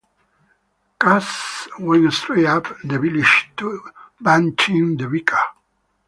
[0.97, 3.83] Cuss went straight up the village to
[4.19, 5.37] Bunting the vicar.